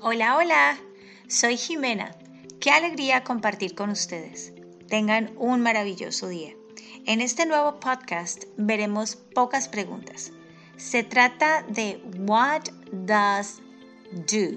[0.00, 0.78] Hola, hola,
[1.26, 2.14] soy Jimena.
[2.60, 4.52] Qué alegría compartir con ustedes.
[4.86, 6.52] Tengan un maravilloso día.
[7.04, 10.30] En este nuevo podcast veremos pocas preguntas.
[10.76, 13.60] Se trata de What does
[14.12, 14.56] do?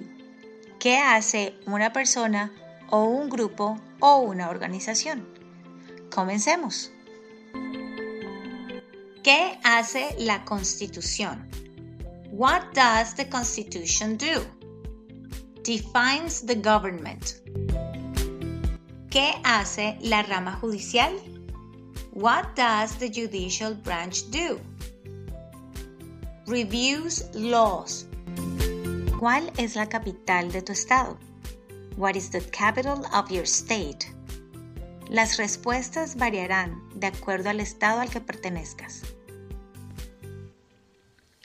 [0.79, 2.53] ¿Qué hace una persona
[2.91, 5.27] o un grupo o una organización?
[6.13, 6.91] Comencemos.
[9.23, 11.49] ¿Qué hace la Constitución?
[12.31, 14.60] What does the Constitution do?
[15.63, 17.35] Defines the government.
[19.11, 21.13] ¿Qué hace la rama judicial?
[22.13, 24.59] What does the judicial branch do?
[26.47, 28.07] Reviews laws.
[29.19, 31.17] ¿Cuál es la capital de tu estado?
[31.95, 34.11] What is the capital of your state?
[35.09, 39.03] Las respuestas variarán de acuerdo al estado al que pertenezcas.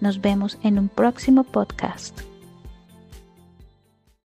[0.00, 2.29] Nos vemos en un próximo podcast.